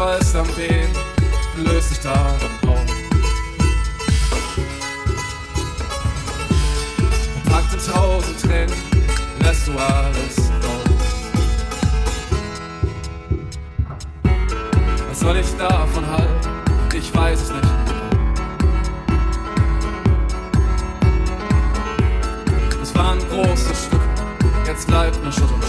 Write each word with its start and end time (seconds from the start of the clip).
Wasser 0.00 0.40
am 0.40 0.56
Wehen, 0.56 0.88
löst 1.56 1.90
sich 1.90 1.98
daran 2.00 2.34
auf. 2.66 2.86
Packt 7.44 7.74
in 7.74 7.92
tausend 7.92 8.40
Tränen, 8.40 8.74
lässt 9.40 9.68
du 9.68 9.72
alles 9.72 10.38
raus. 10.64 11.20
Was 15.10 15.20
soll 15.20 15.36
ich 15.36 15.56
davon 15.58 16.10
halten? 16.10 16.48
Ich 16.94 17.14
weiß 17.14 17.42
es 17.42 17.50
nicht. 17.50 17.68
Es 22.82 22.94
war 22.94 23.12
ein 23.12 23.18
großes 23.28 23.84
Stück, 23.84 24.00
jetzt 24.66 24.86
bleibt 24.86 25.22
nur 25.22 25.30
Schutt. 25.30 25.59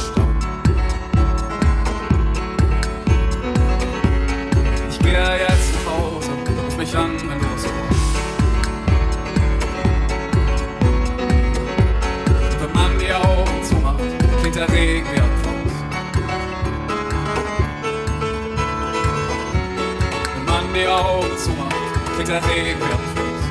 Augen 21.01 21.37
zu 21.37 21.49
machen, 21.51 21.71
fängt 22.15 22.29
der 22.29 22.43
Regen 22.47 22.79
wieder 22.79 22.99
Fuß. 23.11 23.43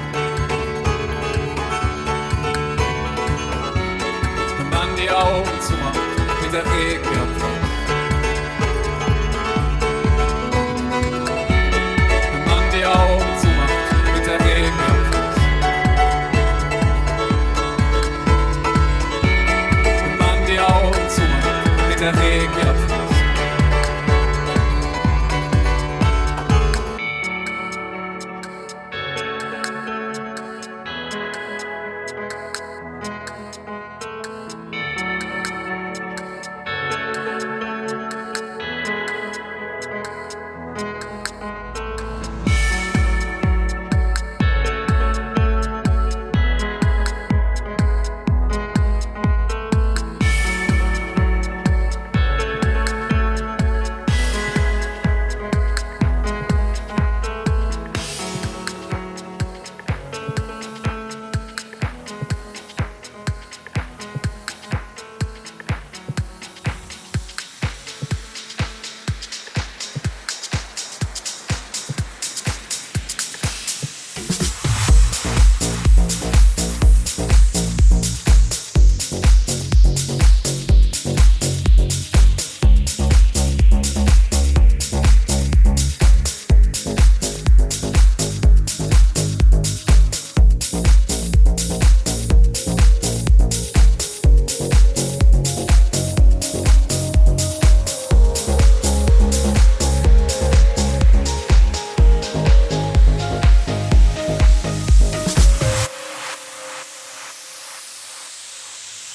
Wenn 4.58 4.70
man 4.70 4.96
die 4.96 5.10
Augen 5.10 5.60
zu 5.60 5.72
machen, 5.74 6.00
fängt 6.40 6.54
der 6.54 6.64
Regen 6.64 7.04
wieder 7.10 7.29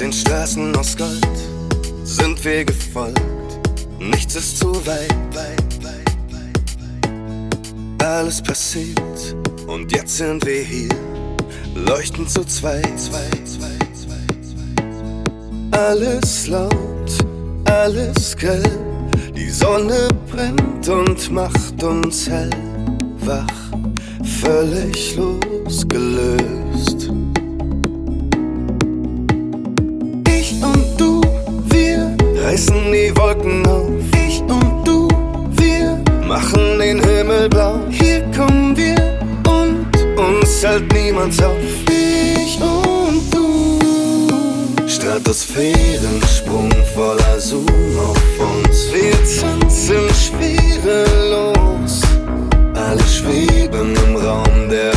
Den 0.00 0.12
Straßen 0.12 0.74
aus 0.76 0.96
Gold 0.96 1.26
sind 2.02 2.44
wir 2.44 2.64
gefolgt. 2.64 3.20
Nichts 4.00 4.34
ist 4.34 4.58
zu 4.58 4.74
weit. 4.86 5.14
Alles 8.02 8.42
passiert 8.42 9.36
und 9.66 9.92
jetzt 9.92 10.16
sind 10.16 10.44
wir 10.44 10.62
hier. 10.62 10.90
Leuchten 11.74 12.26
zu 12.26 12.44
zweit. 12.44 12.92
Alles 15.70 16.48
laut, 16.48 16.72
alles 17.64 18.36
grell. 18.36 18.78
Die 19.34 19.50
Sonne 19.50 20.08
brennt 20.30 20.88
und 20.88 21.30
macht 21.30 21.82
uns 21.82 22.28
hell. 22.28 22.50
Wach, 23.20 23.46
völlig 24.40 25.16
losgelöst. 25.16 26.93
reißen 32.54 32.92
die 32.92 33.12
Wolken 33.16 33.66
auf. 33.66 33.90
Ich 34.26 34.40
und 34.42 34.86
du, 34.86 35.08
wir 35.56 36.00
machen 36.24 36.78
den 36.78 37.02
Himmel 37.02 37.48
blau. 37.48 37.80
Hier 37.90 38.22
kommen 38.36 38.76
wir 38.76 38.94
und 39.48 39.88
uns 40.16 40.64
hält 40.64 40.92
niemand 40.92 41.34
auf. 41.42 41.56
Ich 41.90 42.60
und 42.60 43.22
du. 43.34 43.78
Stratosphärensprung 44.86 46.70
voller 46.94 47.40
Zoom 47.40 47.98
auf 47.98 48.38
uns. 48.38 48.86
Wir 48.92 49.16
tanzen 49.40 50.08
schwerelos. 50.14 52.02
Alle 52.74 53.02
schweben 53.02 53.96
im 54.06 54.16
Raum 54.16 54.68
der 54.70 54.92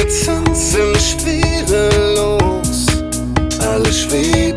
Wir 0.00 0.08
tanzen 0.08 0.94
schwerelos. 0.98 2.86
Alle 3.60 3.92
schweben 3.92 4.49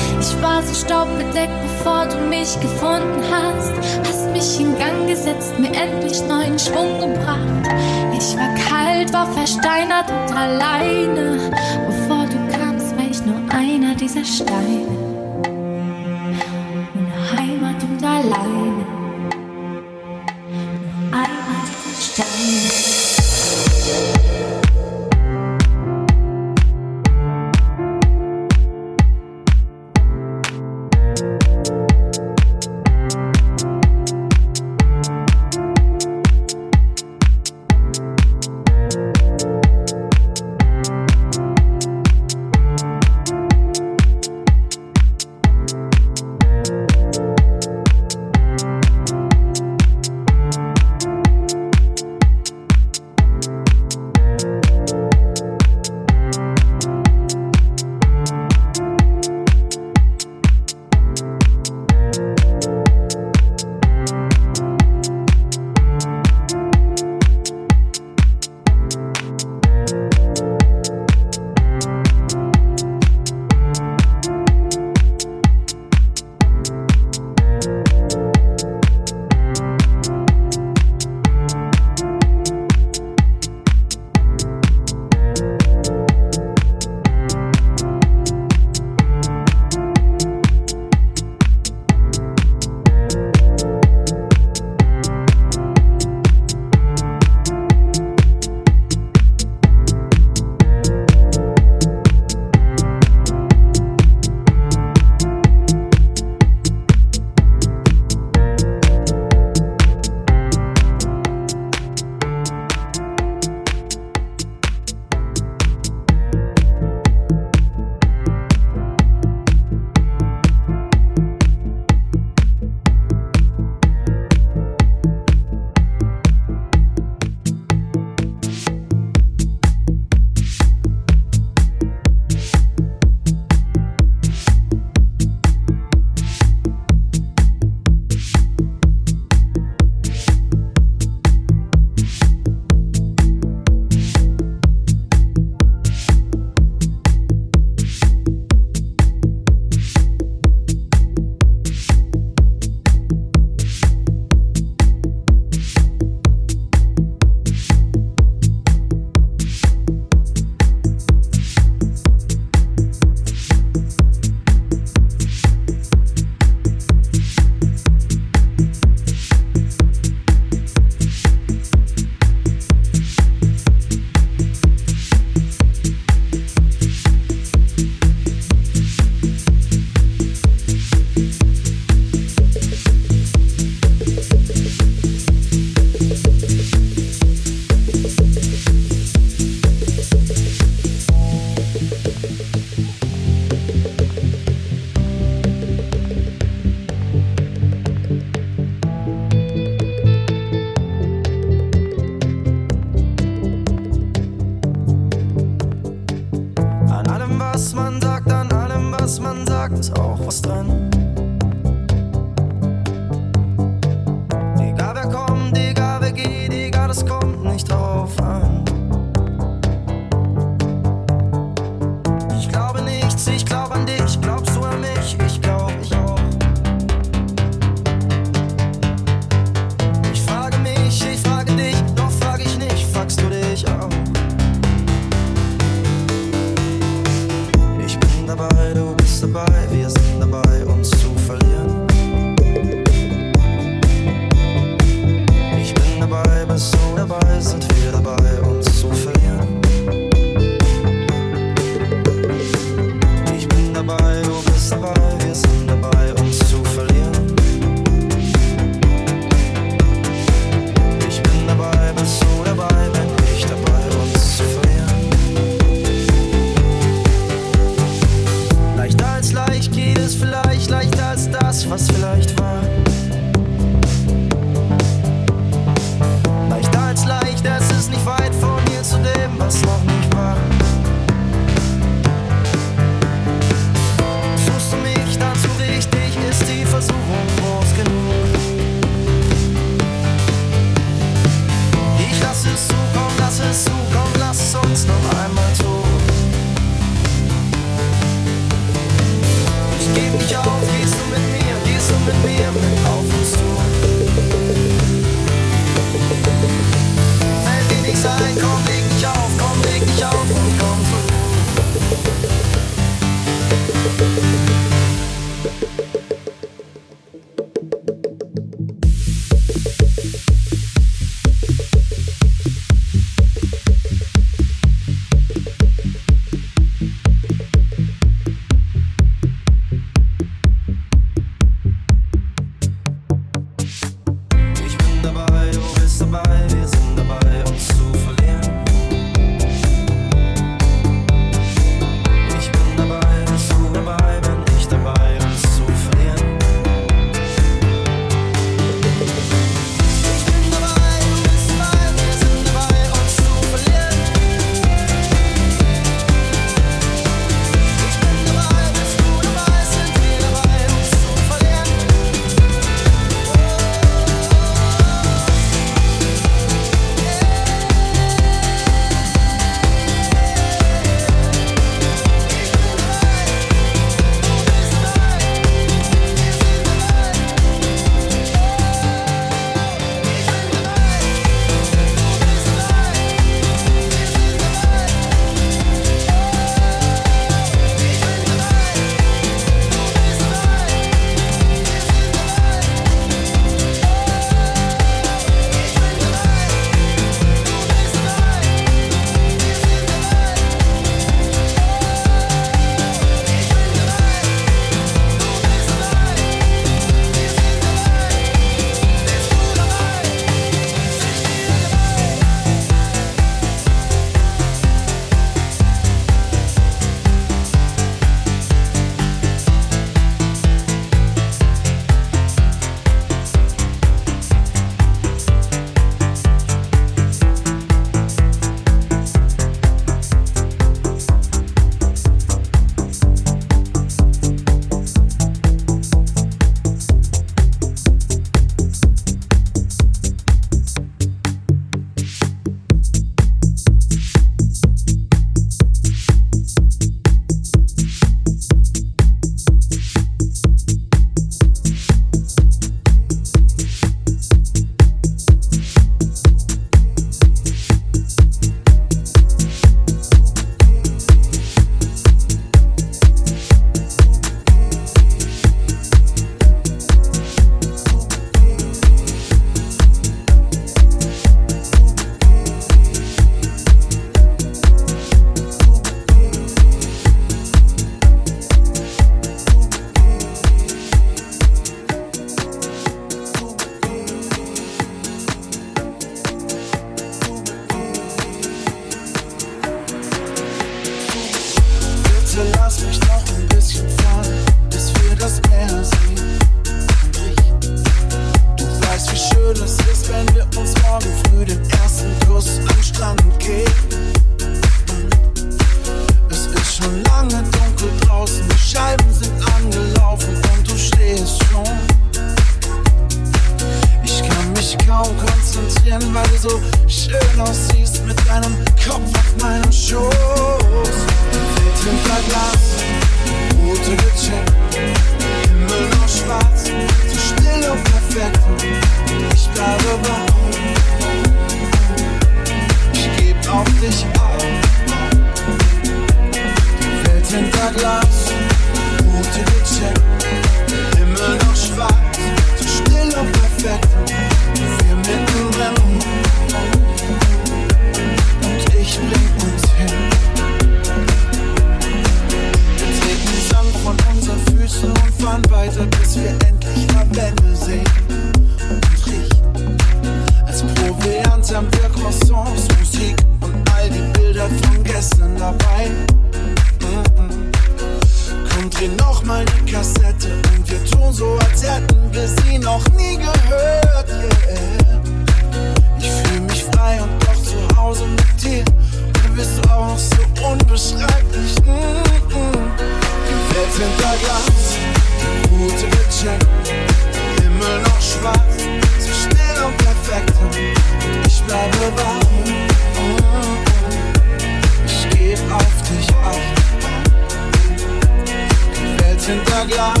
hinter 599.28 599.66
Glas, 599.66 600.00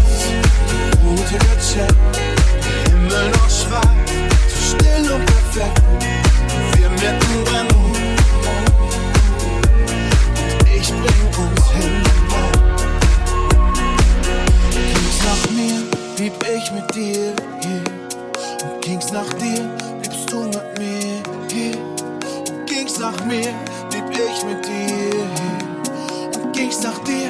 Route 1.04 1.34
gecheckt, 1.34 1.94
der 2.64 2.92
Himmel 2.92 3.30
noch 3.30 3.50
schwarz, 3.50 3.86
zu 4.48 4.58
still 4.76 5.12
und 5.12 5.26
perfekt, 5.26 5.82
wir 6.76 6.88
mittendrin. 6.88 7.68
Und 10.08 10.68
ich 10.74 10.88
bring 10.88 11.24
uns 11.44 11.64
hin. 11.72 11.94
Ging's 14.94 15.20
nach 15.28 15.44
mir, 15.50 15.78
blieb 16.16 16.36
ich 16.56 16.72
mit 16.72 16.94
dir 16.94 17.34
hier. 17.60 17.84
Und 18.64 18.80
ging's 18.80 19.12
nach 19.12 19.32
dir, 19.34 19.68
bliebst 20.00 20.32
du 20.32 20.44
mit 20.44 20.78
mir 20.78 21.22
hier. 21.52 21.76
Und 21.76 22.66
ging's 22.66 22.98
nach 22.98 23.24
mir, 23.26 23.52
blieb 23.90 24.04
ich 24.10 24.44
mit 24.44 24.64
dir 24.64 25.26
hier. 25.36 26.42
Und 26.42 26.52
ging's 26.54 26.82
nach 26.82 26.98
dir, 27.04 27.28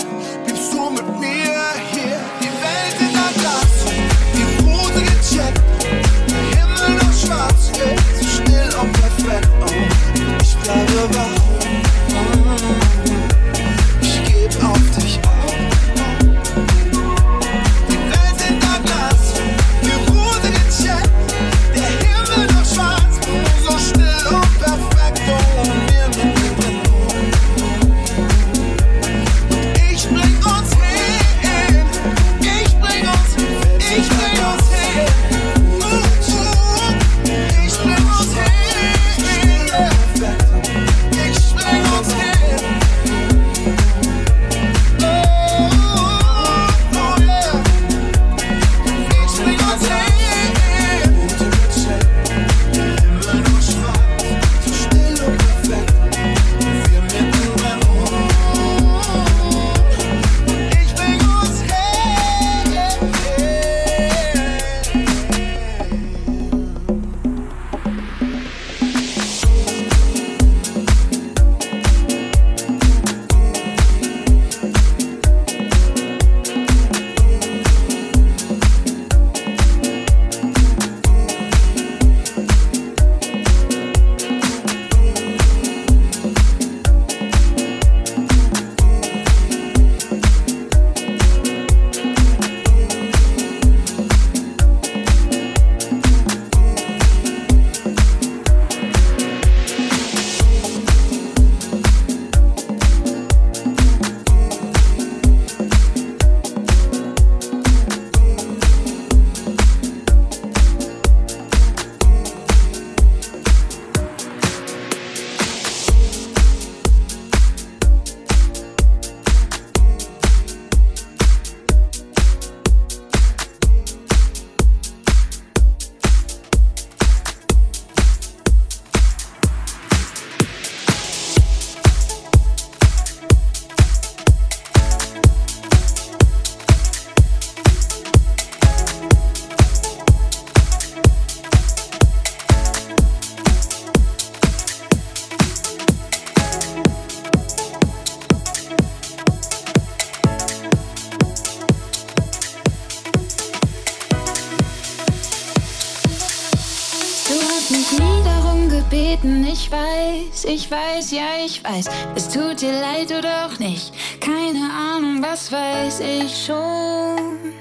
ich 160.49 160.70
weiß, 160.70 161.11
ja, 161.11 161.44
ich 161.44 161.62
weiß. 161.62 161.86
Es 162.14 162.28
tut 162.28 162.61
dir 162.61 162.72
leid 162.72 163.12
oder 163.12 163.46
auch 163.46 163.59
nicht. 163.59 163.92
Keine 164.20 164.70
Ahnung, 164.70 165.22
was 165.22 165.53
weiß 165.53 166.01
ich 166.01 166.46
schon. 166.46 167.53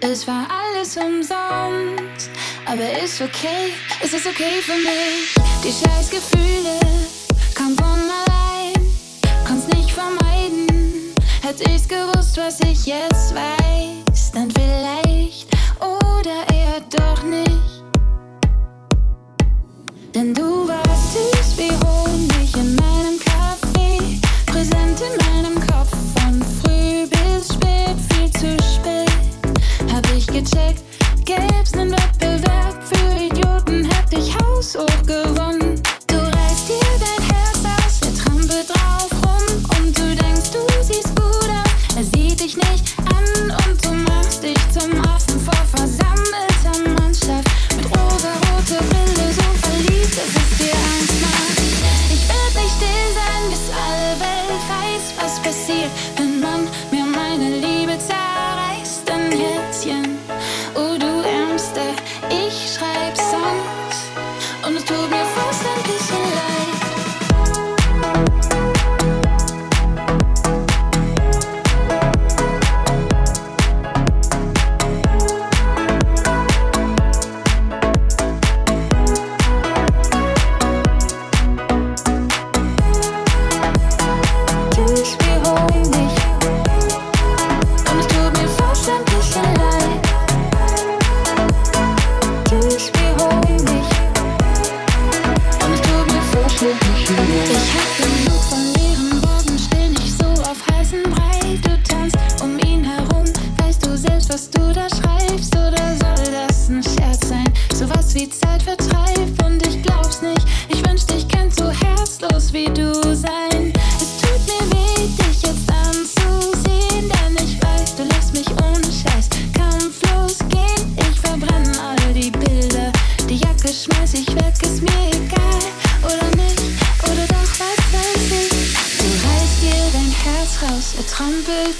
Es 0.00 0.26
war 0.26 0.46
alles 0.48 0.96
umsonst, 0.96 2.30
aber 2.64 3.02
ist 3.02 3.20
okay, 3.20 3.72
es 4.02 4.12
ist 4.14 4.26
okay 4.26 4.62
für 4.62 4.76
mich. 4.76 5.34
Die 5.64 5.72
scheiß 5.72 6.10
Gefühle 6.10 6.78
kamen 7.54 7.76
von 7.76 7.86
allein, 7.88 8.74
kannst 9.44 9.68
nicht 9.74 9.90
vermeiden. 9.90 11.12
Hätte 11.42 11.64
ich's 11.70 11.88
gewusst, 11.88 12.36
was 12.36 12.60
ich 12.60 12.86
jetzt 12.86 13.34
weiß, 13.34 14.32
dann 14.32 14.50
vielleicht 14.52 15.48
oder 15.80 16.54
eher 16.54 16.80
doch 16.90 17.22
nicht. 17.24 17.47
could 30.38 30.46
check. 30.46 30.87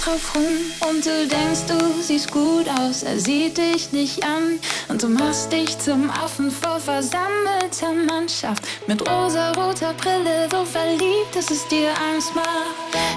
drauf 0.03 0.35
rum 0.35 0.89
und 0.89 1.05
du 1.05 1.27
denkst, 1.27 1.65
du 1.67 2.01
siehst 2.01 2.31
gut 2.31 2.67
aus, 2.79 3.03
er 3.03 3.19
sieht 3.19 3.57
dich 3.57 3.91
nicht 3.91 4.23
an 4.23 4.59
und 4.87 5.03
du 5.03 5.09
machst 5.09 5.51
dich 5.51 5.77
zum 5.79 6.09
Affen 6.09 6.51
vor 6.51 6.79
versammelter 6.79 7.93
Mannschaft 8.07 8.63
mit 8.87 9.01
rosa-roter 9.01 9.93
Brille, 9.93 10.47
so 10.51 10.63
verliebt, 10.63 11.35
dass 11.35 11.51
es 11.51 11.67
dir 11.67 11.89
Angst 12.11 12.33
macht. 12.35 12.47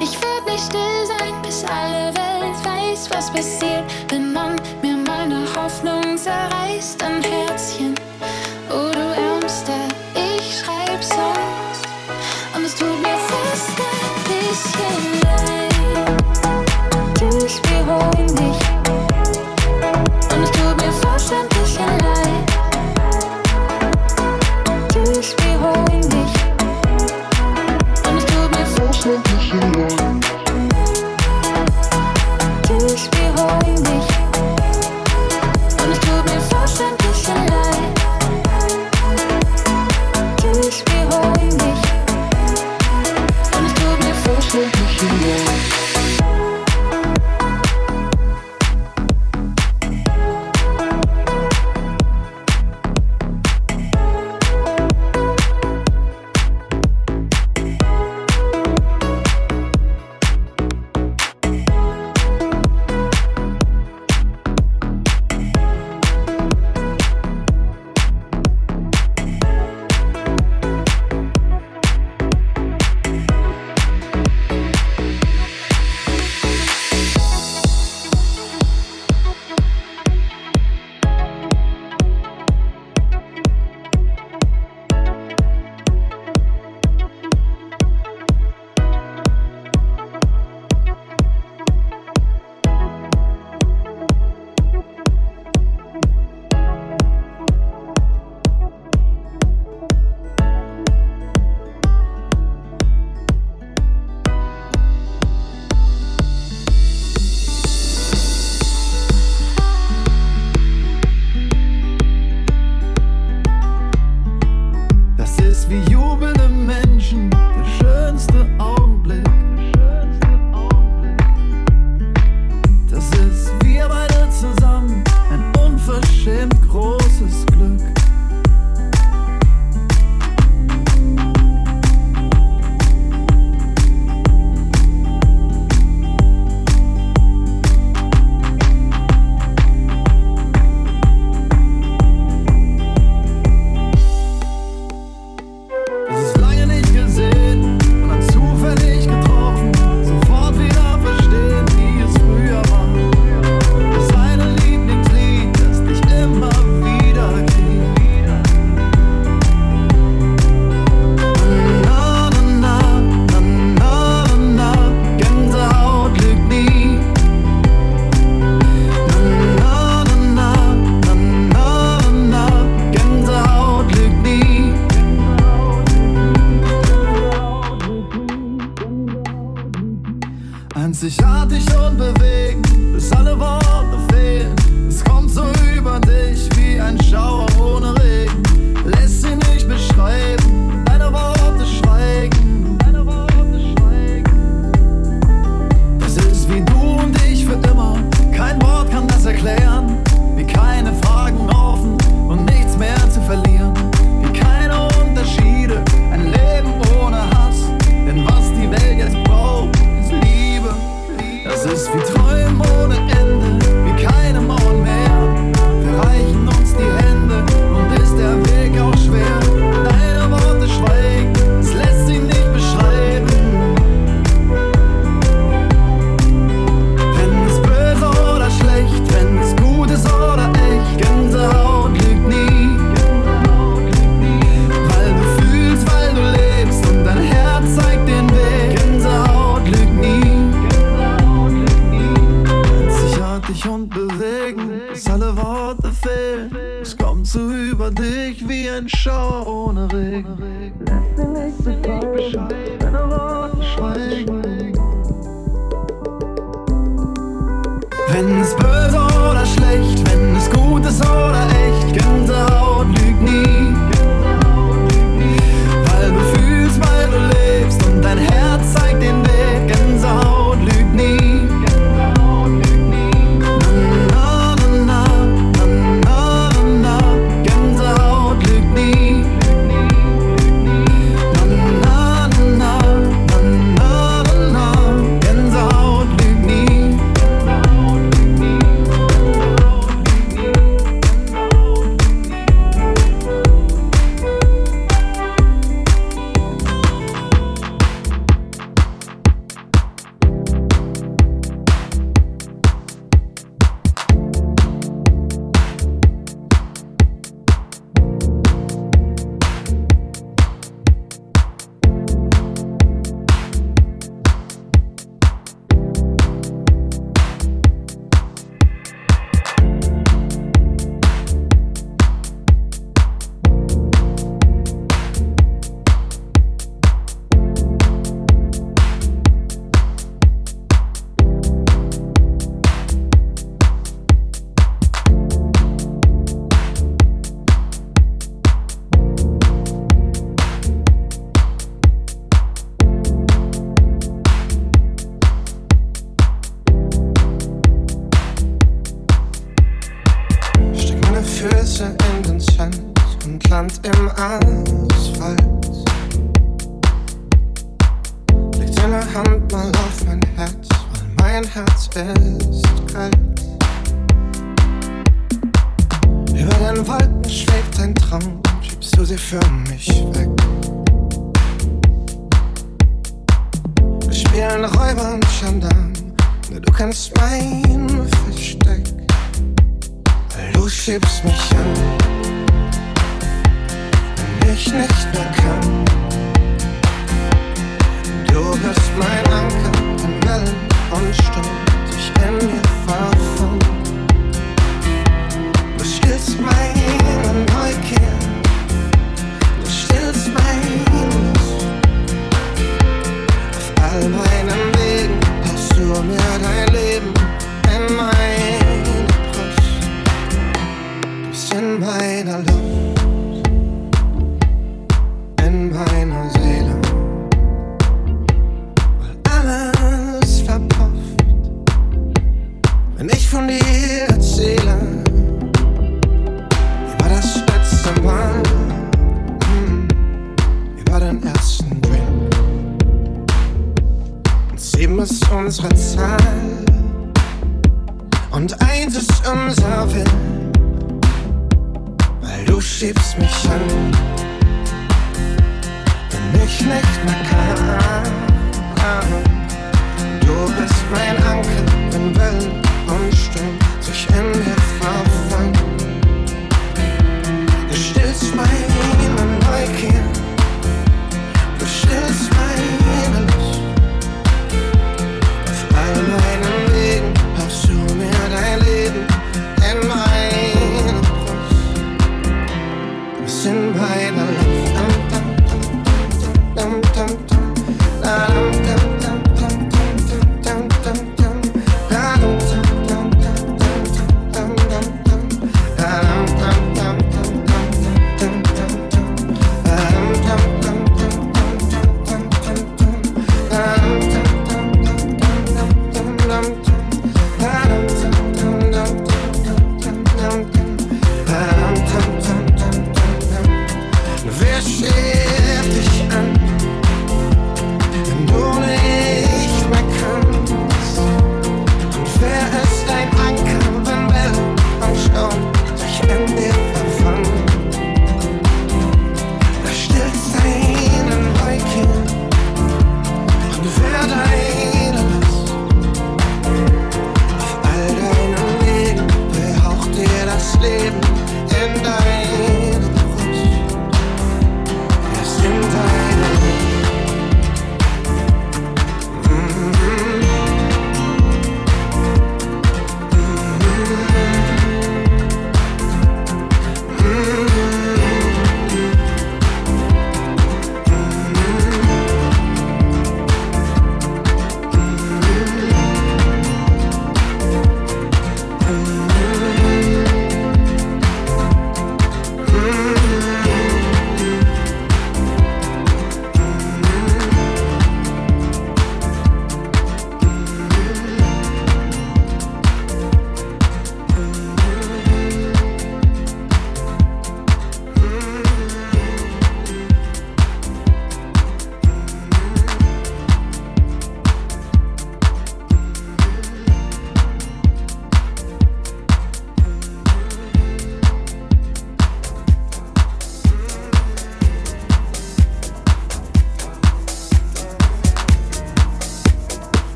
Ich 0.00 0.12
werd 0.22 0.46
nicht 0.46 0.64
still 0.64 1.06
sein, 1.06 1.34
bis 1.42 1.64
alle 1.64 2.14
Welt 2.14 2.64
weiß, 2.64 3.10
was 3.10 3.30
passiert, 3.30 3.84
wenn 4.08 4.32
man 4.32 4.56
mir 4.82 4.96
meine 4.96 5.46
Hoffnung 5.54 6.16
zerreißt, 6.16 7.02
ein 7.02 7.22
Herzchen. 7.22 8.09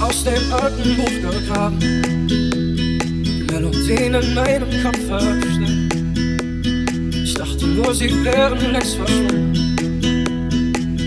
aus 0.00 0.24
dem 0.24 0.52
alten 0.52 0.96
Buch 0.96 1.30
gegraben. 1.30 1.78
Die 2.28 3.46
Melodien 3.50 4.14
in 4.14 4.34
meinem 4.34 4.70
Kopf 4.82 4.98
verstehen. 5.06 5.88
Ich 7.22 7.34
dachte 7.34 7.66
nur, 7.66 7.94
sie 7.94 8.10
wären 8.24 8.72
längst 8.72 8.96
verschwunden. 8.96 9.76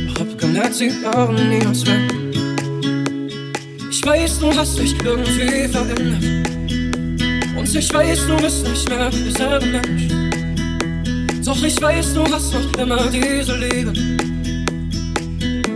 Doch 0.08 0.20
hab 0.20 0.38
gemerkt, 0.38 0.76
sie 0.76 0.92
waren 1.04 1.36
niemals 1.50 1.86
weg. 1.86 2.14
Ich 3.90 4.06
weiß, 4.06 4.40
du 4.40 4.54
hast 4.56 4.78
dich 4.78 4.96
irgendwie 5.04 5.68
verändert. 5.68 6.24
Und 7.58 7.76
ich 7.76 7.94
weiß, 7.94 8.28
du 8.28 8.38
bist 8.38 8.68
nicht 8.68 8.90
mehr 8.90 9.10
derselbe 9.10 9.66
Mensch. 9.66 10.08
Doch 11.46 11.64
ich 11.64 11.82
weiß, 11.82 12.14
du 12.14 12.24
hast 12.26 12.54
noch 12.54 12.82
immer 12.82 13.08
diese 13.08 13.56
Liebe. 13.58 13.94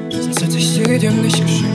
Sonst 0.10 0.44
hätte 0.44 0.58
ich 0.58 0.70
sie 0.70 1.00
dir 1.00 1.12
nicht 1.12 1.42
geschenkt. 1.42 1.67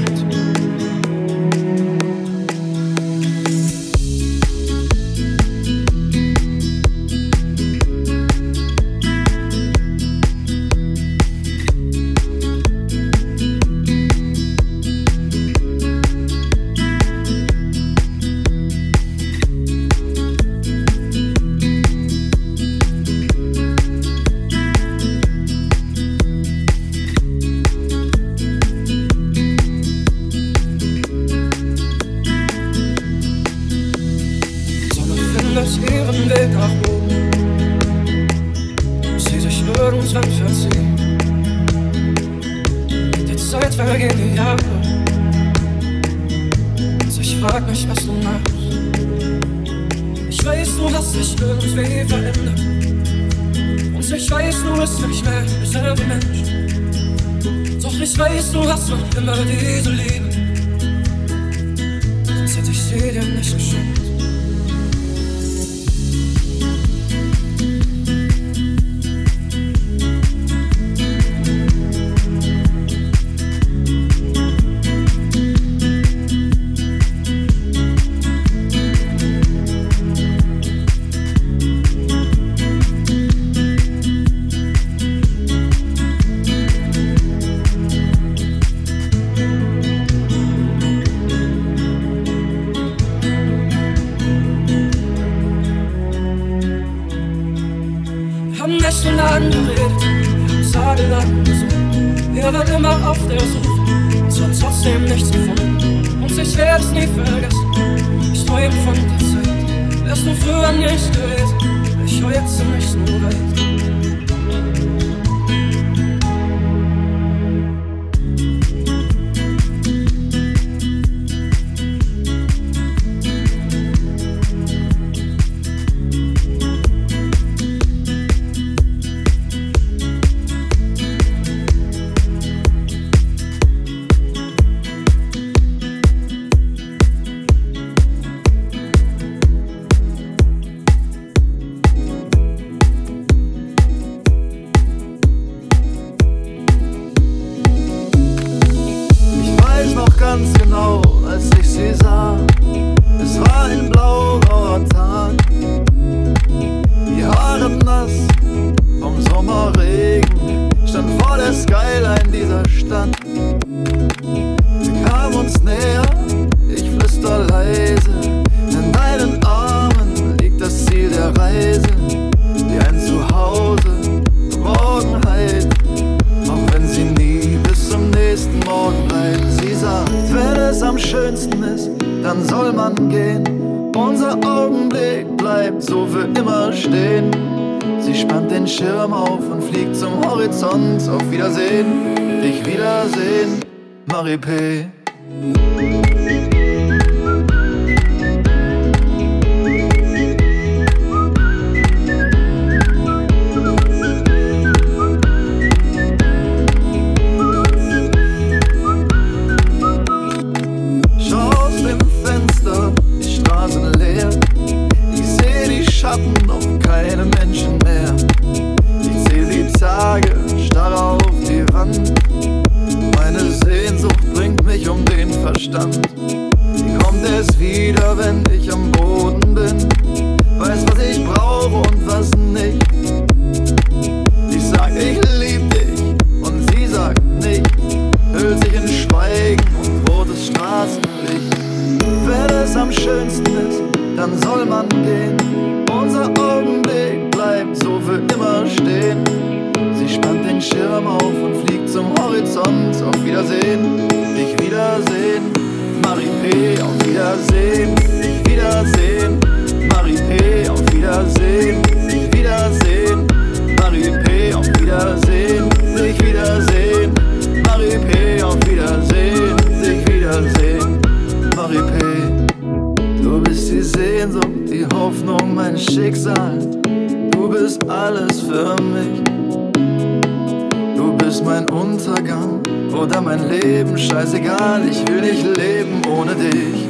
ohne 286.32 286.50
dich. 286.50 286.88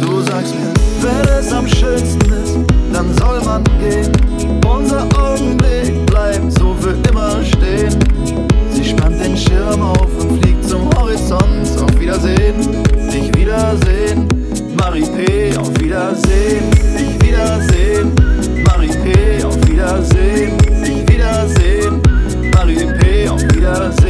Du 0.00 0.20
sagst 0.20 0.54
mir, 0.54 0.72
wenn 1.00 1.28
es 1.38 1.52
am 1.52 1.66
schönsten 1.66 2.32
ist, 2.32 2.56
dann 2.92 3.14
soll 3.18 3.40
man 3.44 3.64
gehen. 3.80 4.12
Unser 4.66 5.04
Augenblick 5.18 6.06
bleibt 6.06 6.52
so 6.58 6.74
für 6.80 6.96
immer 7.10 7.42
stehen. 7.44 7.98
Sie 8.72 8.84
spannt 8.84 9.22
den 9.22 9.36
Schirm 9.36 9.82
auf 9.82 10.08
und 10.20 10.42
fliegt 10.42 10.68
zum 10.68 10.88
Horizont. 10.96 11.42
Auf 11.80 12.00
Wiedersehen, 12.00 12.84
dich 13.12 13.34
wiedersehen. 13.36 14.28
Marie 14.76 15.06
P., 15.06 15.56
auf 15.56 15.70
Wiedersehen, 15.80 16.70
dich 16.98 17.28
wiedersehen. 17.28 18.12
Marie 18.64 18.88
P., 18.88 19.44
auf 19.44 19.56
Wiedersehen, 19.68 20.58
dich 20.84 21.08
wiedersehen. 21.08 22.02
Marie 22.54 22.86
P., 22.98 23.28
auf 23.28 23.42
Wiedersehen. 23.54 24.01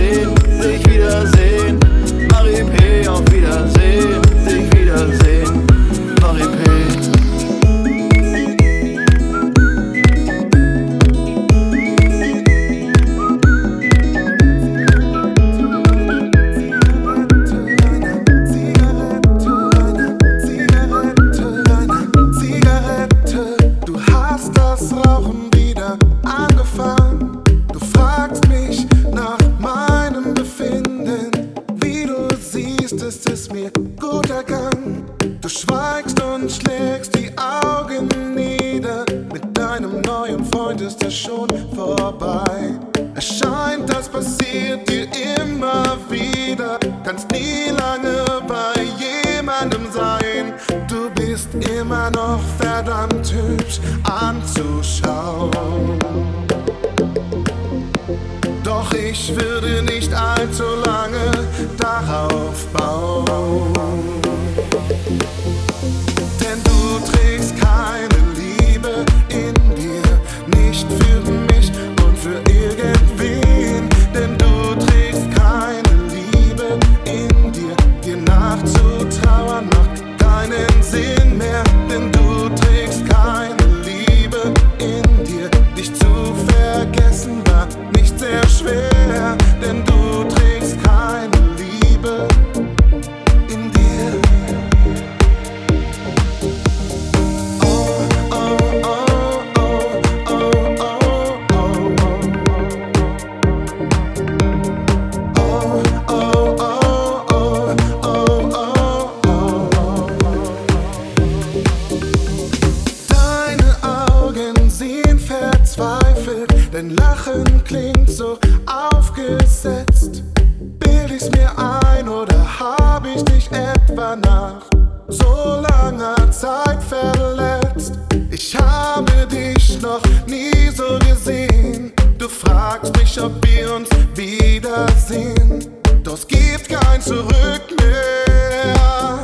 ob 133.23 133.33
wir 133.47 133.75
uns 133.75 133.89
wiedersehen. 134.15 135.65
Doch 136.03 136.15
es 136.15 136.27
gibt 136.27 136.69
kein 136.69 137.01
Zurück 137.01 137.63
mehr. 137.81 139.21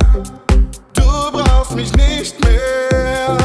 Du 0.93 1.31
brauchst 1.31 1.75
mich 1.75 1.93
nicht 1.95 2.35
mehr. 2.45 3.37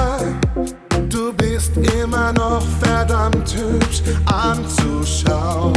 Du 1.09 1.33
bist 1.33 1.73
immer 1.77 2.33
noch 2.33 2.63
verdammt 2.81 3.55
hübsch 3.55 4.03
anzuschauen. 4.27 5.73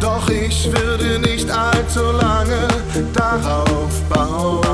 Doch 0.00 0.28
ich 0.30 0.70
würde 0.72 1.18
nicht 1.18 1.50
allzu 1.50 2.12
lange 2.12 2.68
darauf 3.12 4.02
bauen. 4.08 4.67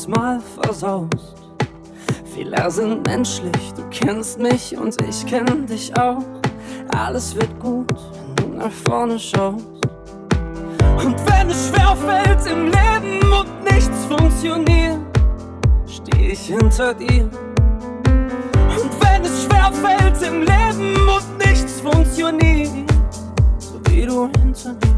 Du's 0.00 0.08
mal 0.08 0.40
versaust. 0.40 1.36
Fehler 2.34 2.70
sind 2.70 3.06
menschlich, 3.06 3.74
du 3.76 3.82
kennst 3.90 4.38
mich 4.38 4.74
und 4.74 4.96
ich 5.02 5.26
kenn 5.26 5.66
dich 5.66 5.94
auch. 5.98 6.24
Alles 6.96 7.34
wird 7.34 7.60
gut, 7.60 7.92
wenn 8.14 8.36
du 8.36 8.56
nach 8.56 8.72
vorne 8.72 9.18
schaust. 9.18 9.66
Und 10.96 11.16
wenn 11.26 11.50
es 11.50 11.68
schwerfällt 11.68 12.46
im 12.50 12.64
Leben 12.66 13.30
und 13.30 13.64
nichts 13.64 14.06
funktioniert, 14.06 15.00
steh 15.86 16.28
ich 16.28 16.46
hinter 16.46 16.94
dir. 16.94 17.28
Und 18.04 18.90
wenn 19.02 19.22
es 19.22 19.44
schwerfällt 19.44 20.22
im 20.22 20.40
Leben 20.40 20.96
und 20.96 21.46
nichts 21.46 21.78
funktioniert, 21.82 22.90
so 23.58 23.78
wie 23.90 24.06
du 24.06 24.30
hinter 24.38 24.72
mir. 24.72 24.89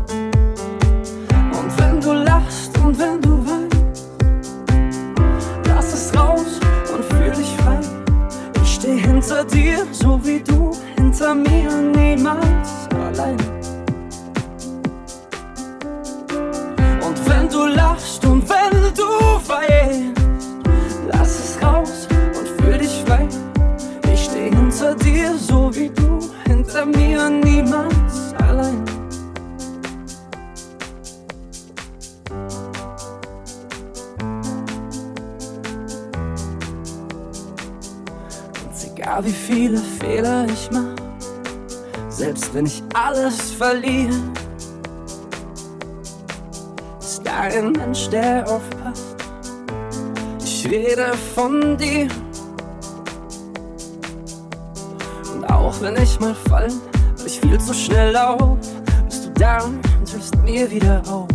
Hinter 9.32 9.44
dir, 9.44 9.86
so 9.92 10.20
wie 10.24 10.40
du 10.40 10.72
hinter 10.96 11.34
mir, 11.34 11.70
niemals 11.70 12.88
allein. 12.90 13.36
Und 17.06 17.28
wenn 17.28 17.48
du 17.48 17.66
lachst 17.66 18.24
und 18.24 18.48
wenn 18.48 18.94
du 18.94 19.08
weinst, 19.48 20.20
lass 21.10 21.38
es 21.38 21.62
raus 21.62 22.08
und 22.38 22.62
fühl 22.62 22.78
dich 22.78 23.02
frei. 23.06 23.26
Ich 24.12 24.24
steh 24.24 24.50
hinter 24.50 24.94
dir, 24.94 25.34
so 25.36 25.74
wie 25.74 25.88
du 25.88 26.18
hinter 26.46 26.84
mir, 26.86 27.30
niemals 27.30 28.01
egal 39.02 39.24
wie 39.24 39.32
viele 39.32 39.78
Fehler 39.78 40.46
ich 40.46 40.70
mach, 40.70 40.94
selbst 42.08 42.54
wenn 42.54 42.66
ich 42.66 42.82
alles 42.94 43.52
verliere, 43.52 44.14
ist 47.00 47.22
da 47.24 47.40
ein 47.40 47.72
Mensch, 47.72 48.08
der 48.10 48.44
aufpasst. 48.48 49.16
Ich 50.44 50.66
rede 50.70 51.12
von 51.34 51.76
dir. 51.76 52.06
Und 55.34 55.50
auch 55.50 55.80
wenn 55.80 55.96
ich 56.00 56.20
mal 56.20 56.34
fall, 56.34 56.68
weil 57.18 57.26
ich 57.26 57.40
viel 57.40 57.58
zu 57.58 57.74
schnell 57.74 58.12
lauf, 58.12 58.56
bist 59.08 59.26
du 59.26 59.30
da 59.40 59.64
und 59.64 59.80
hilfst 60.08 60.36
mir 60.44 60.70
wieder 60.70 61.02
auf. 61.08 61.28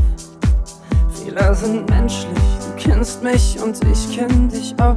Fehler 1.14 1.54
sind 1.54 1.90
menschlich, 1.90 2.30
du 2.62 2.82
kennst 2.90 3.24
mich 3.24 3.60
und 3.62 3.78
ich 3.84 4.16
kenn 4.16 4.48
dich 4.48 4.74
auch. 4.80 4.96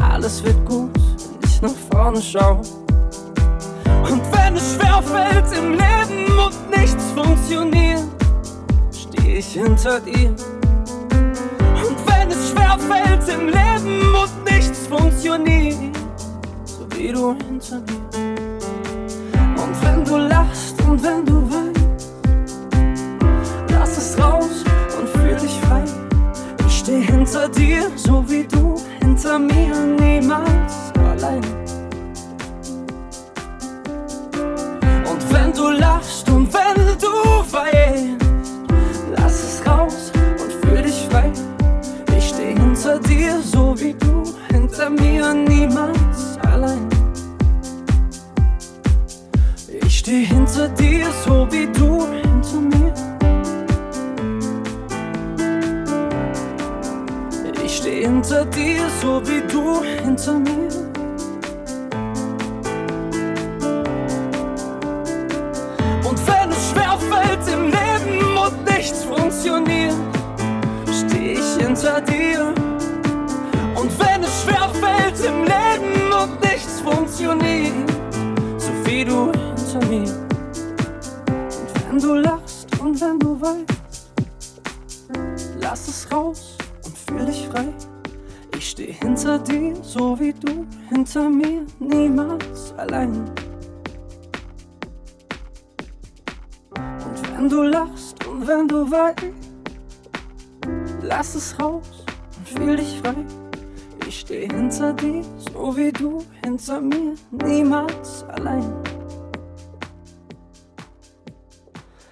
Alles 0.00 0.44
wird 0.44 0.64
gut, 0.66 0.89
vorne 2.00 2.22
schau. 2.22 2.62
Und 4.10 4.22
wenn 4.32 4.56
es 4.56 4.74
schwerfällt 4.74 5.52
im 5.52 5.72
Leben 5.72 6.38
und 6.46 6.70
nichts 6.70 7.04
funktioniert, 7.14 8.04
steh 8.90 9.38
ich 9.38 9.52
hinter 9.52 10.00
dir. 10.00 10.30
Und 11.88 11.98
wenn 12.08 12.30
es 12.30 12.50
schwerfällt 12.50 13.28
im 13.28 13.48
Leben 13.48 14.14
und 14.22 14.32
nichts 14.50 14.86
funktioniert, 14.86 15.94
so 16.64 16.86
wie 16.96 17.12
du 17.12 17.36
hinter 17.46 17.80
mir. 17.80 18.08
Und 19.62 19.74
wenn 19.82 20.02
du 20.02 20.16
lachst 20.16 20.80
und 20.88 21.02
wenn 21.02 21.26
du 21.26 21.36
weinst, 21.52 22.08
lass 23.72 23.98
es 23.98 24.18
raus 24.18 24.64
und 24.98 25.06
fühl 25.06 25.36
dich 25.36 25.56
frei. 25.66 25.84
Ich 26.66 26.78
steh 26.78 27.02
hinter 27.02 27.46
dir, 27.50 27.90
so 27.94 28.24
wie 28.26 28.44
du 28.44 28.80
hinter 29.00 29.38
mir, 29.38 29.99
hinter 44.80 44.90
mir, 44.90 45.34
niemals 45.34 46.38
allein. 46.50 46.88
Ich 49.84 49.98
steh 49.98 50.24
hinter 50.24 50.68
dir, 50.68 51.06
so 51.24 51.46
wie 51.50 51.66
du 51.66 52.06
hinter 52.06 52.60
mir. 52.60 52.94
Ich 57.62 57.76
steh 57.76 58.02
hinter 58.04 58.44
dir, 58.46 58.88
so 59.02 59.20
wie 59.26 59.42
du 59.52 59.82
hinter 59.82 60.38
mir. 60.38 60.70
Und 66.08 66.18
wenn 66.26 66.50
es 66.50 66.70
schwerfällt 66.70 67.46
im 67.52 67.64
Leben 67.66 68.38
und 68.38 68.64
nichts 68.74 69.04
funktioniert, 69.04 69.94
steh 70.90 71.32
ich 71.34 71.64
hinter 71.64 72.00
dir. 72.00 72.59
Wie 79.00 79.04
du 79.06 79.32
hinter 79.32 79.86
mir. 79.88 80.12
Und 81.56 81.88
wenn 81.88 81.98
du 81.98 82.14
lachst 82.16 82.68
und 82.80 83.00
wenn 83.00 83.18
du 83.18 83.40
weinst, 83.40 84.10
lass 85.58 85.88
es 85.88 86.12
raus 86.12 86.58
und 86.84 86.98
fühl 86.98 87.24
dich 87.24 87.48
frei. 87.48 87.68
Ich 88.54 88.70
steh 88.70 88.92
hinter 88.92 89.38
dir, 89.38 89.74
so 89.82 90.20
wie 90.20 90.34
du 90.34 90.66
hinter 90.90 91.30
mir, 91.30 91.64
niemals 91.78 92.74
allein. 92.76 93.14
Und 96.74 97.32
wenn 97.32 97.48
du 97.48 97.62
lachst 97.62 98.26
und 98.26 98.46
wenn 98.46 98.68
du 98.68 98.90
weinst, 98.90 99.24
lass 101.00 101.34
es 101.36 101.58
raus 101.58 102.04
und 102.36 102.48
fühl 102.48 102.76
dich 102.76 103.00
frei. 103.02 103.24
Steh 104.30 104.46
hinter 104.46 104.92
dir, 104.92 105.24
so 105.52 105.76
wie 105.76 105.90
du 105.90 106.22
hinter 106.44 106.80
mir, 106.80 107.16
niemals 107.32 108.24
allein. 108.28 108.62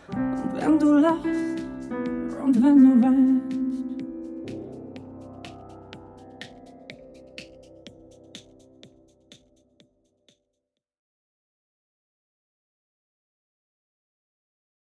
Und 0.08 0.52
wenn 0.56 0.78
du 0.80 0.94
lachst 0.94 1.22
und 2.42 2.60
wenn 2.60 2.76
du 2.82 3.06
weinst, 3.06 3.47